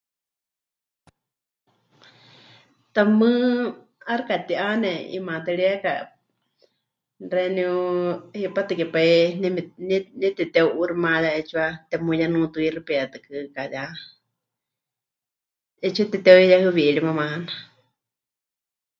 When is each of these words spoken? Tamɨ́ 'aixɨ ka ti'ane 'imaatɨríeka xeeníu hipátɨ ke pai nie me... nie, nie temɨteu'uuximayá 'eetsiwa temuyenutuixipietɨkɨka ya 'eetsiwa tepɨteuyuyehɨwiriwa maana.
Tamɨ́ 2.93 3.31
'aixɨ 4.05 4.23
ka 4.29 4.35
ti'ane 4.47 4.91
'imaatɨríeka 5.11 5.91
xeeníu 7.31 7.73
hipátɨ 8.41 8.73
ke 8.79 8.85
pai 8.93 9.11
nie 9.41 9.49
me... 9.55 9.61
nie, 9.87 9.99
nie 10.19 10.29
temɨteu'uuximayá 10.37 11.29
'eetsiwa 11.33 11.65
temuyenutuixipietɨkɨka 11.89 13.61
ya 13.73 13.83
'eetsiwa 15.81 16.07
tepɨteuyuyehɨwiriwa 16.11 17.11
maana. 17.19 17.51